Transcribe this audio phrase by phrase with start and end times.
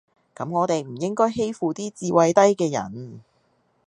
[0.35, 3.21] 咁我地唔應該欺負啲智慧低嘅人